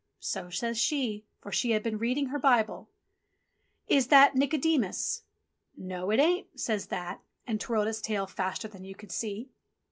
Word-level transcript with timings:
"So 0.33 0.49
says 0.49 0.79
she— 0.79 1.25
for 1.41 1.51
she 1.51 1.73
had 1.73 1.83
been 1.83 1.99
reading 1.99 2.29
her 2.29 2.39
Bible: 2.39 2.89
"Is 3.87 4.07
That 4.07 4.33
Nicodemus?" 4.33 5.21
"No, 5.77 6.09
it 6.09 6.19
ain't," 6.19 6.59
says 6.59 6.87
That, 6.87 7.21
and 7.45 7.61
twirled 7.61 7.87
its 7.87 8.01
tail 8.01 8.25
faster 8.25 8.67
than 8.67 8.83
you 8.83 8.95
could 8.95 9.11
see. 9.11 9.51